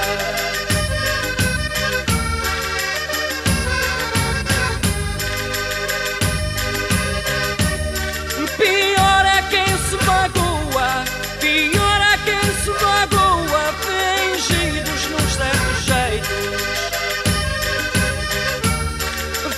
Pior 8.56 9.26
é 9.26 9.42
quem 9.50 9.66
se 9.76 9.96
magoa, 10.06 11.04
pior 11.40 12.00
é 12.00 12.16
quem 12.24 12.44
se 12.62 12.70
magoa, 12.70 13.74
fingidos 13.82 15.02
nos 15.10 15.32
certos 15.34 15.84
jeitos. 15.84 16.52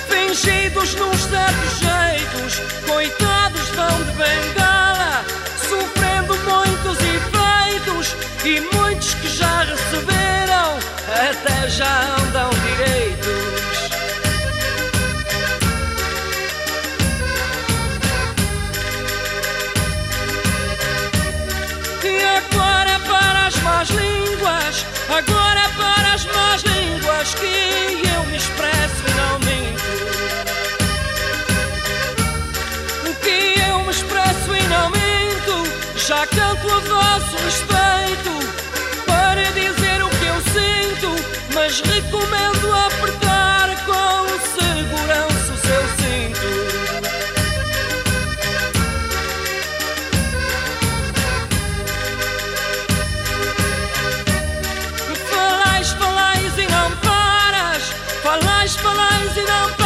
Fingidos 0.08 0.94
nos 0.94 1.20
certos 1.20 1.80
jeitos, 1.80 2.62
coitados 2.86 3.68
vão 3.68 4.04
de 4.04 4.12
bem. 4.12 4.53
E 8.46 8.60
muitos 8.60 9.14
que 9.14 9.28
já 9.28 9.62
receberam 9.62 10.78
até 11.08 11.66
já 11.66 12.16
andam 12.18 12.50
direito. 12.50 13.03
recomendo 42.14 42.72
apertar 42.72 43.84
com 43.84 44.28
segurança 44.54 45.52
o 45.52 45.56
seu 45.56 45.82
cinto. 45.98 46.48
Falais, 55.28 55.90
falais 55.92 56.58
e 56.58 56.66
não 56.68 56.96
paras, 56.98 57.82
falais, 58.22 58.76
falais 58.76 59.36
e 59.36 59.42
não 59.42 59.68
paras. 59.70 59.83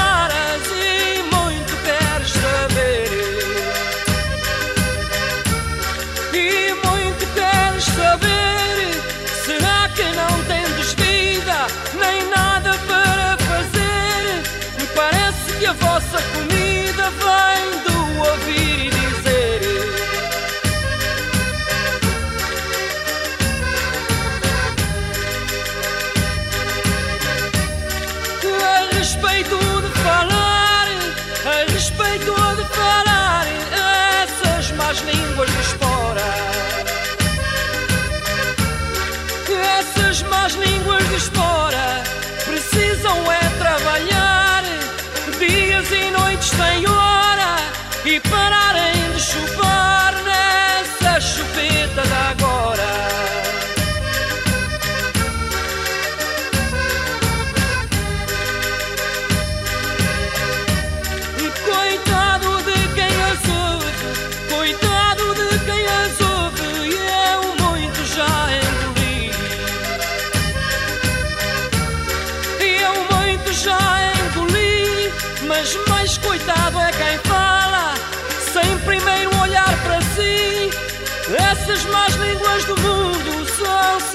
pessoas 82.49 82.64
do 82.64 82.76
mundo 82.80 83.46
são 83.46 84.08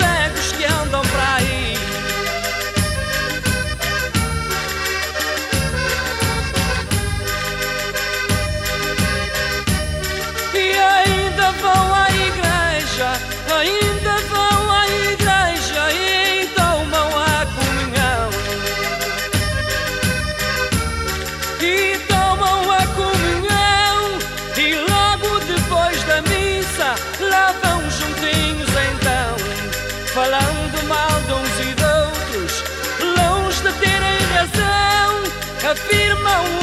afirmam 35.73 36.62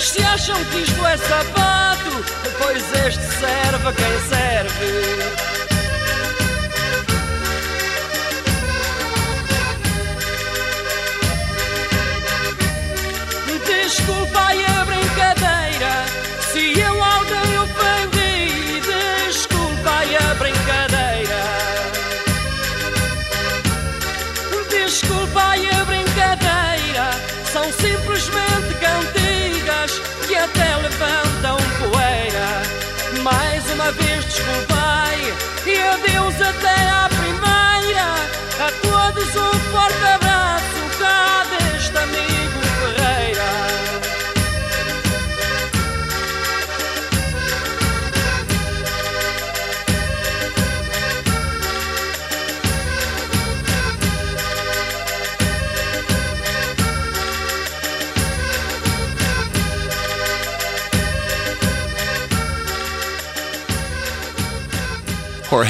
Mas 0.00 0.08
se 0.08 0.22
acham 0.22 0.64
que 0.64 0.78
isto 0.78 1.06
é 1.06 1.14
sapato, 1.18 2.24
pois 2.56 2.82
este 3.06 3.22
serve 3.38 3.86
a 3.86 3.92
quem 3.92 4.18
serve. 4.30 5.49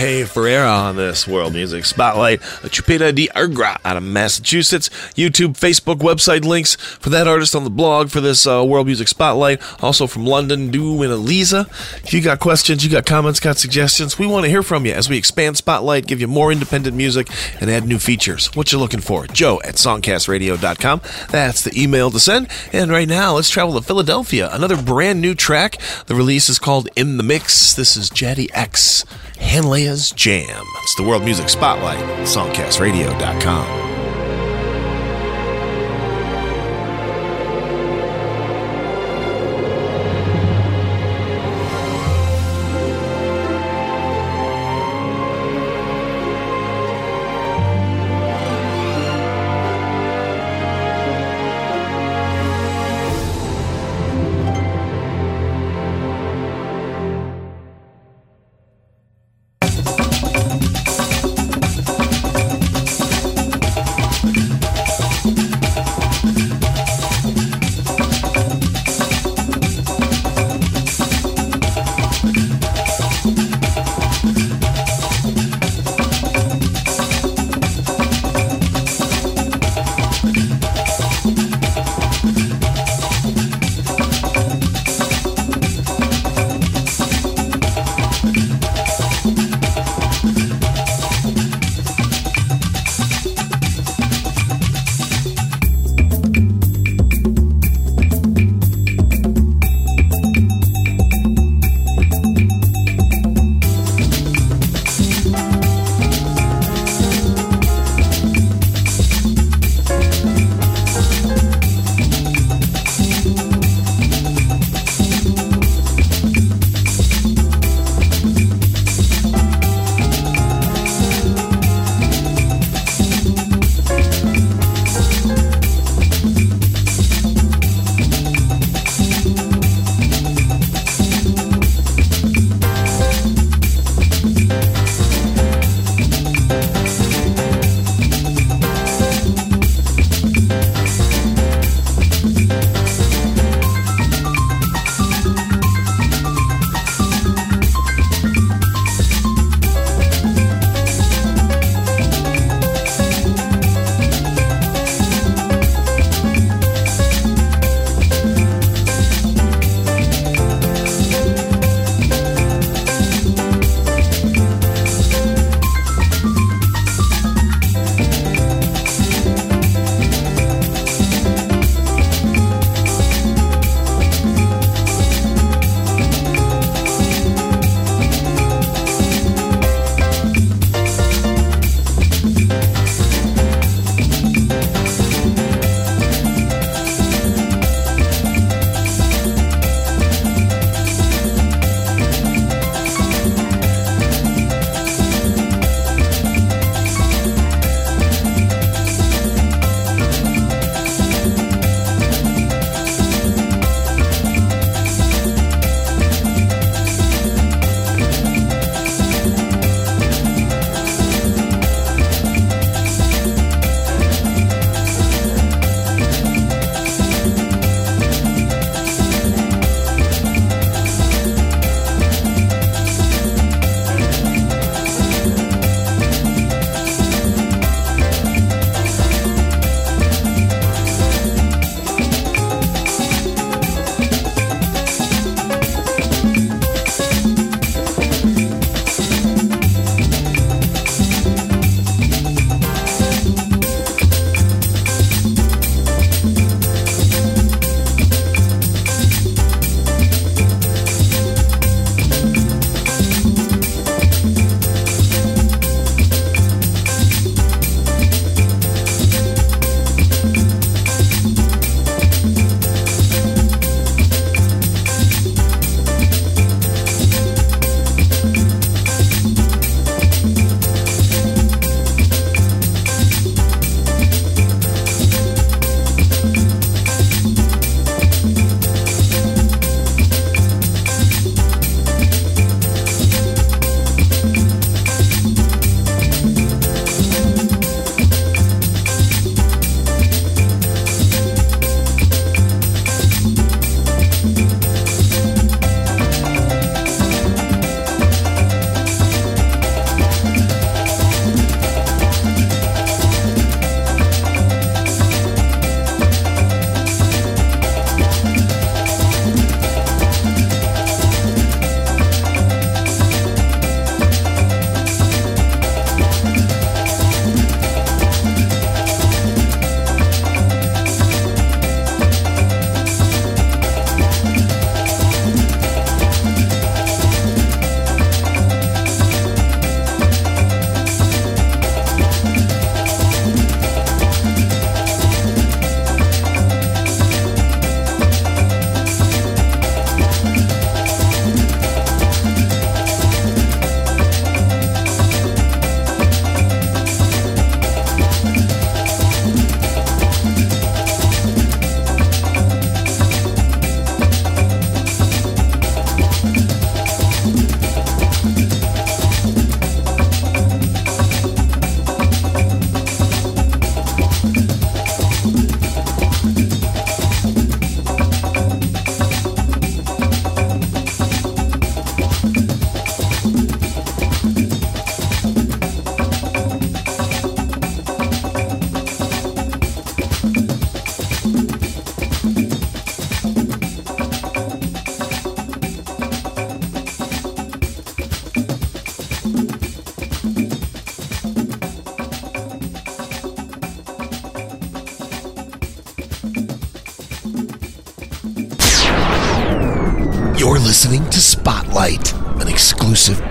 Jorge 0.01 0.25
Ferreira 0.25 0.67
on 0.67 0.97
this 0.97 1.29
World 1.29 1.53
Music 1.53 1.85
Spotlight. 1.85 2.41
Chupeta 2.41 3.15
de 3.15 3.29
Argra 3.37 3.77
out 3.85 3.99
of 3.99 4.03
Massachusetts. 4.03 4.89
YouTube, 5.15 5.59
Facebook, 5.59 5.97
website 5.97 6.43
links 6.43 6.75
for 6.75 7.11
that 7.11 7.29
artist 7.29 7.55
on 7.55 7.65
the 7.65 7.71
blog 7.71 8.09
for 8.09 8.23
this 8.23 8.47
uh, 8.47 8.65
World 8.67 8.87
Music 8.87 9.09
Spotlight. 9.09 9.61
Also 9.83 10.07
from 10.07 10.25
London, 10.25 10.71
Du 10.71 11.03
and 11.03 11.13
Eliza. 11.13 11.67
If 12.03 12.15
you 12.15 12.23
got 12.23 12.41
questions, 12.41 12.83
you 12.83 12.91
got 12.91 13.05
comments, 13.05 13.41
got 13.41 13.59
suggestions, 13.59 14.19
we 14.19 14.27
want 14.27 14.45
to 14.45 14.51
hear 14.51 14.63
from 14.63 14.87
you 14.87 14.93
as 14.93 15.11
we 15.11 15.19
expand 15.19 15.59
Spotlight, 15.59 16.07
give 16.07 16.19
you 16.19 16.29
more 16.29 16.51
independent 16.51 16.97
music, 16.97 17.29
and 17.61 17.71
add 17.71 17.85
new 17.85 17.99
features. 17.99 18.47
What 18.57 18.73
you 18.73 18.79
looking 18.79 19.01
for? 19.01 19.27
Joe 19.27 19.61
at 19.65 19.75
songcastradio.com. 19.75 21.03
That's 21.29 21.63
the 21.63 21.79
email 21.79 22.11
to 22.11 22.19
send. 22.19 22.49
And 22.73 22.91
right 22.91 23.09
now, 23.09 23.35
let's 23.35 23.51
travel 23.51 23.75
to 23.75 23.87
Philadelphia. 23.87 24.49
Another 24.51 24.81
brand 24.81 25.21
new 25.21 25.35
track. 25.35 25.77
The 26.07 26.15
release 26.15 26.49
is 26.49 26.59
called 26.59 26.89
In 26.97 27.19
the 27.19 27.23
Mix. 27.23 27.75
This 27.75 27.99
is 27.99 28.09
Jadi 28.09 28.49
X. 28.55 29.05
Hanlea's 29.41 30.11
Jam. 30.13 30.65
It's 30.83 30.95
the 30.97 31.03
World 31.03 31.25
Music 31.25 31.49
Spotlight, 31.49 31.99
songcastradio.com. 32.27 33.90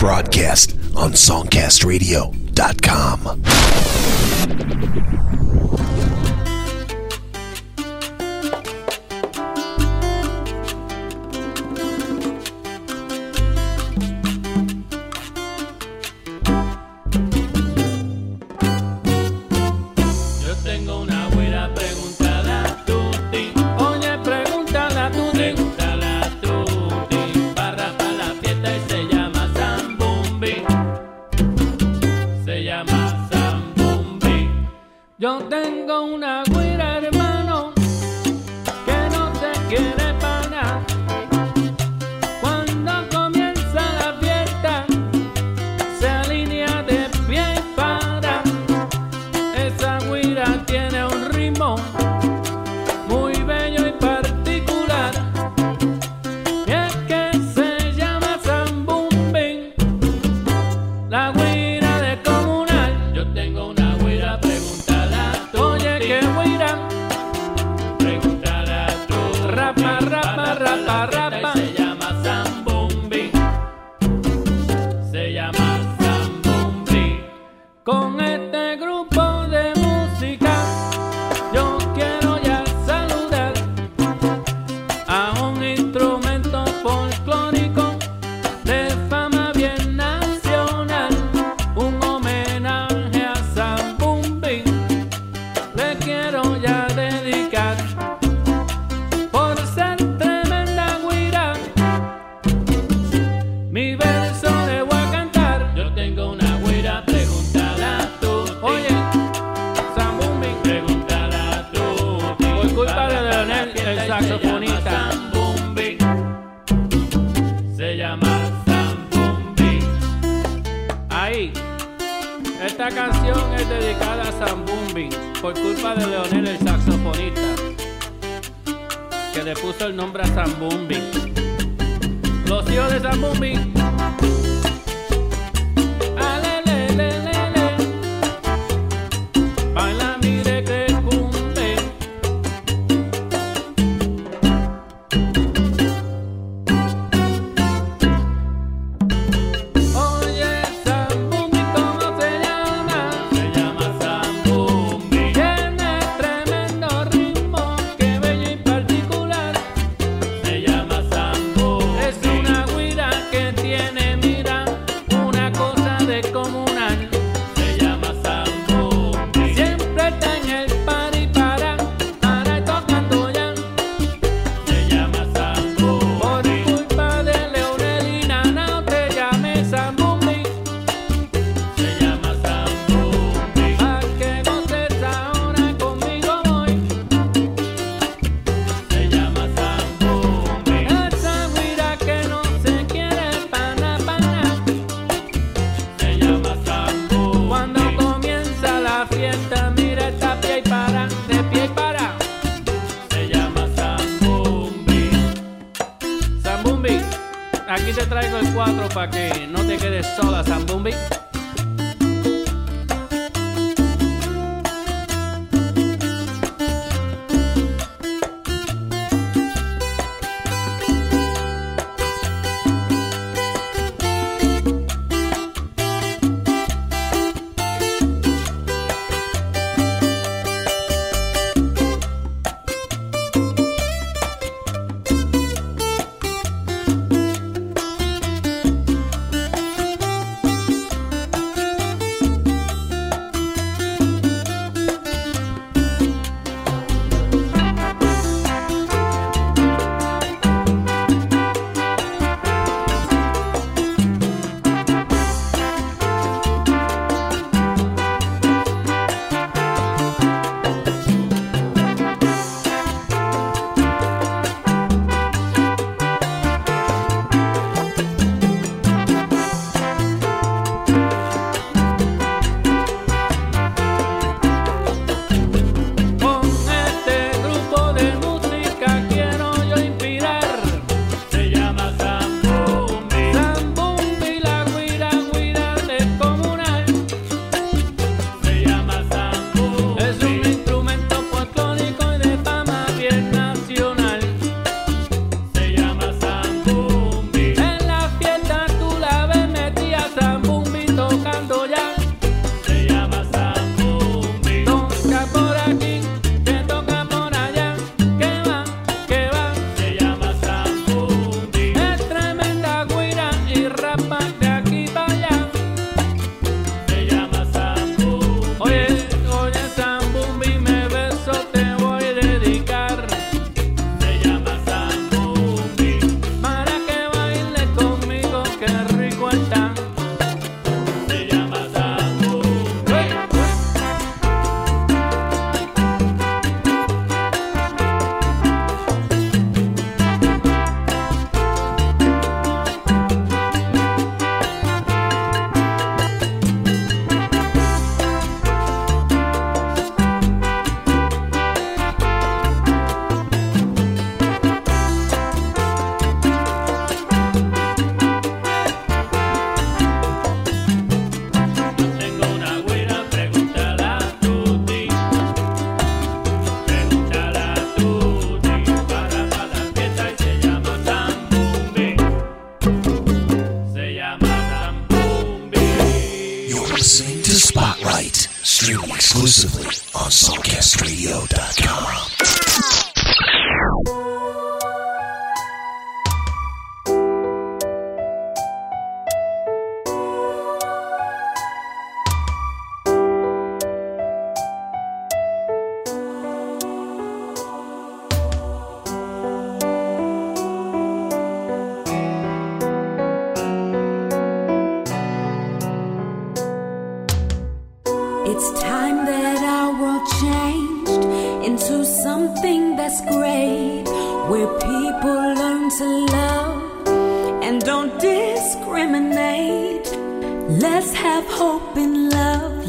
broadcast 0.00 0.72
on 0.96 1.12
SongcastRadio.com. 1.12 3.19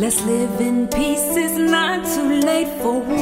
Let's 0.01 0.19
live 0.25 0.59
in 0.59 0.87
peace, 0.87 1.27
it's 1.37 1.59
not 1.59 2.03
too 2.15 2.41
late 2.41 2.69
for 2.81 3.01
war. 3.01 3.20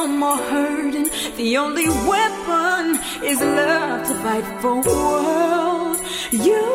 no 0.00 0.06
more 0.06 0.36
hurting. 0.52 1.08
The 1.36 1.58
only 1.58 1.88
weapon 2.12 2.84
is 3.22 3.38
love 3.40 4.06
to 4.08 4.14
fight 4.24 4.46
for 4.60 4.74
world 4.80 5.98
unity. 6.30 6.70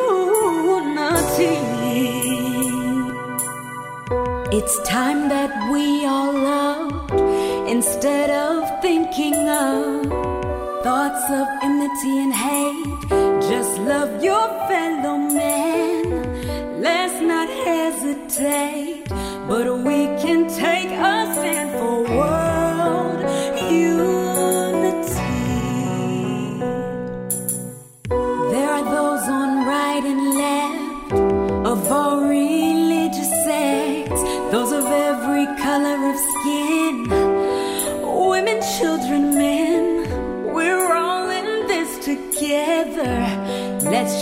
It's 4.58 4.76
time 4.88 5.30
that 5.30 5.52
we 5.72 6.06
all 6.06 6.34
loved 6.34 7.12
instead 7.76 8.30
of 8.30 8.58
thinking 8.82 9.38
of 9.50 10.04
thoughts 10.84 11.26
of 11.40 11.48
enmity 11.64 12.16
and 12.26 12.34
hate. 12.46 13.10
Just 13.50 13.74
love 13.92 14.24
your 14.24 14.48
fellow 14.70 15.18
man. 15.18 16.82
Let's 16.88 17.20
not 17.22 17.50
hesitate, 17.70 19.10
but 19.48 19.66
we 19.88 20.00
can 20.22 20.48
take. 20.64 21.15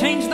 change 0.04 0.33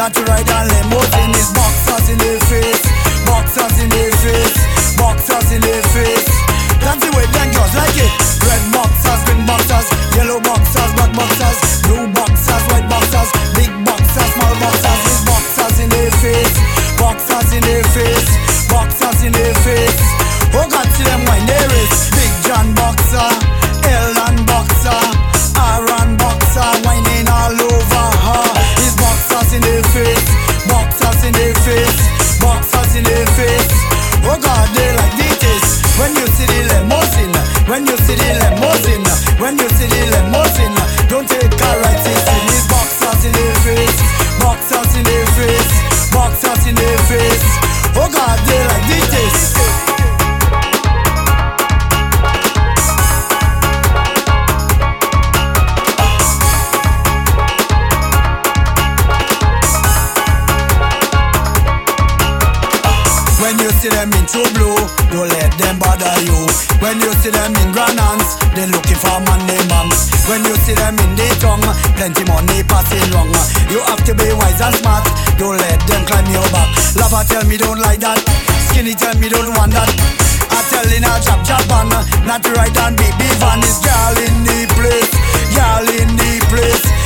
Not 0.00 0.14
to 0.14 0.22
ride 0.22 0.50
on 0.50 0.66
limo 0.68 0.99
Mama 77.20 77.28
tell 77.28 77.44
me 77.50 77.58
don't 77.58 77.78
like 77.78 78.00
that. 78.00 78.16
Skinny 78.72 78.94
tell 78.94 79.12
me 79.20 79.28
don't 79.28 79.52
want 79.52 79.76
that. 79.76 79.92
I 80.48 80.64
telling 80.72 81.04
her 81.04 81.20
jab 81.20 81.44
jab 81.44 81.68
uh, 81.68 81.84
on, 81.84 81.92
not 82.24 82.40
to 82.40 82.50
right 82.56 82.72
on 82.80 82.96
baby 82.96 83.28
van. 83.36 83.60
This 83.60 83.76
girl 83.76 84.16
in 84.24 84.40
the 84.40 84.64
place, 84.72 85.12
girl 85.52 85.84
in 86.00 86.16
the 86.16 86.40
place. 86.48 86.99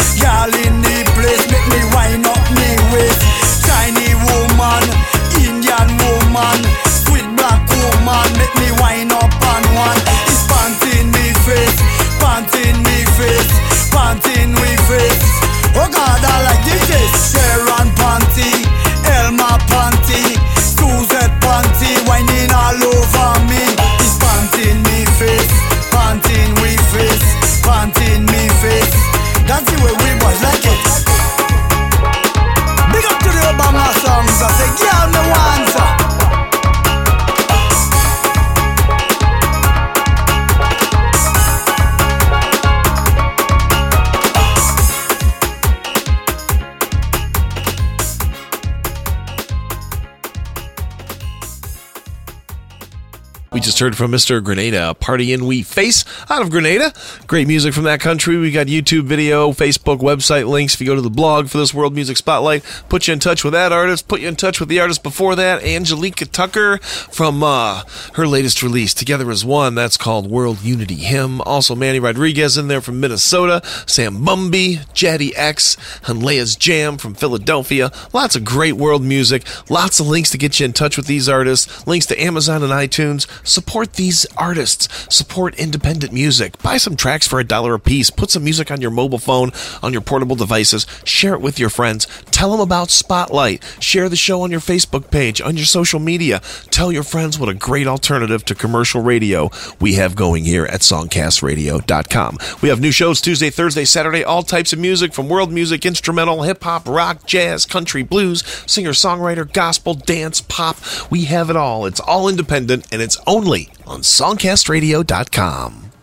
just 53.75 53.81
heard 53.81 53.97
from 53.97 54.13
Mr. 54.13 54.41
Grenada, 54.41 54.95
Party 54.95 55.33
in 55.33 55.47
We 55.47 55.65
Face 55.65 56.05
out 56.31 56.43
of 56.43 56.49
Grenada. 56.49 56.93
Great 57.27 57.49
music 57.49 57.75
from 57.75 57.83
that 57.83 57.99
country. 57.99 58.37
We 58.37 58.53
got 58.53 58.69
YouTube 58.69 59.03
video, 59.07 59.51
Facebook, 59.51 59.99
website 59.99 60.47
links. 60.47 60.75
If 60.75 60.81
you 60.81 60.87
go 60.87 60.95
to 60.95 61.01
the 61.01 61.11
blog 61.11 61.49
for 61.49 61.59
this 61.59 61.75
World 61.75 61.93
Music 61.93 62.17
Spotlight, 62.17 62.63
put 62.89 63.09
you 63.09 63.15
in 63.15 63.19
touch 63.19 63.43
with 63.43 63.53
that 63.53 63.73
artist, 63.73 64.07
put 64.07 64.21
you 64.21 64.29
in 64.29 64.37
touch 64.37 64.61
with 64.61 64.69
the 64.69 64.79
artist 64.79 65.03
before 65.03 65.35
that, 65.35 65.65
Angelica 65.65 66.25
Tucker 66.25 66.79
from 66.79 67.43
uh, 67.43 67.83
her 68.13 68.29
latest 68.29 68.63
release, 68.63 68.95
Together 68.95 69.29
as 69.29 69.45
One. 69.45 69.75
That's 69.75 69.97
called 69.97 70.31
World 70.31 70.63
Unity 70.63 70.95
Hymn. 70.95 71.41
Also, 71.41 71.75
Manny 71.75 71.99
Rodriguez 71.99 72.57
in 72.57 72.69
there 72.69 72.81
from 72.81 73.01
Minnesota, 73.01 73.61
Sam 73.89 74.25
Bumby, 74.25 74.87
Jadi 74.93 75.33
X, 75.35 75.77
and 76.07 76.23
Leah's 76.23 76.55
Jam 76.55 76.97
from 76.97 77.15
Philadelphia. 77.15 77.91
Lots 78.13 78.37
of 78.37 78.45
great 78.45 78.75
world 78.75 79.03
music, 79.03 79.43
lots 79.69 79.99
of 79.99 80.07
links 80.07 80.31
to 80.31 80.39
get 80.39 80.61
you 80.61 80.67
in 80.67 80.75
touch 80.75 80.97
with 80.97 81.07
these 81.07 81.29
artists, 81.29 81.85
links 81.89 82.07
to 82.07 82.23
Amazon 82.23 82.63
and 82.63 82.71
iTunes. 82.71 83.27
Support 83.45 83.64
these 83.95 84.25
artists. 84.37 84.89
Support 85.15 85.57
independent 85.57 86.13
music. 86.13 86.61
Buy 86.63 86.77
some 86.77 86.97
tracks 86.97 87.27
for 87.27 87.41
a 87.41 87.45
dollar 87.45 87.75
a 87.75 87.81
piece. 87.81 88.09
Put 88.09 88.31
some 88.31 88.45
music 88.45 88.71
on 88.71 88.81
your 88.81 88.91
mobile 88.91 89.19
phone, 89.19 89.51
on 89.83 89.93
your 89.93 90.01
portable 90.01 90.37
devices. 90.37 90.87
Share 91.05 91.35
it 91.35 91.41
with 91.41 91.59
your 91.59 91.71
friends. 91.71 92.07
Tell 92.31 92.53
them 92.53 92.61
about 92.61 92.91
Spotlight. 92.91 93.65
Share 93.81 94.09
the 94.09 94.17
show 94.17 94.43
on 94.43 94.51
your 94.51 94.61
Facebook 94.61 95.11
page, 95.11 95.41
on 95.41 95.57
your 95.57 95.67
social 95.67 95.99
media. 95.99 96.41
Tell 96.71 96.93
your 96.93 97.03
friends 97.03 97.39
what 97.39 97.49
a 97.49 97.55
great 97.55 97.87
alternative 97.87 98.45
to 98.45 98.55
commercial 98.55 99.03
radio 99.03 99.51
we 99.81 99.95
have 99.95 100.15
going 100.15 100.45
here 100.45 100.67
at 100.67 100.81
songcastradio.com. 100.81 102.39
We 102.63 102.69
have 102.69 102.81
new 102.81 102.93
shows 102.93 103.21
Tuesday, 103.21 103.51
Thursday, 103.51 103.85
Saturday, 103.85 104.23
all 104.23 104.43
types 104.43 104.73
of 104.73 104.79
music 104.79 105.13
from 105.13 105.29
world 105.29 105.53
music, 105.53 105.85
instrumental, 105.85 106.43
hip 106.43 106.63
hop, 106.63 106.89
rock, 106.89 107.27
jazz, 107.27 107.67
country, 107.67 108.03
blues, 108.03 108.45
singer, 108.71 108.93
songwriter, 108.93 109.51
gospel, 109.51 109.95
dance, 109.95 110.41
pop. 110.41 110.77
We 111.11 111.25
have 111.25 111.51
it 111.51 111.57
all. 111.57 111.87
It's 111.87 112.01
all 112.01 112.29
independent 112.29 112.87
and 112.93 113.03
it's 113.03 113.19
only 113.27 113.54
on 113.87 114.01
songcastradio.com. 114.01 115.94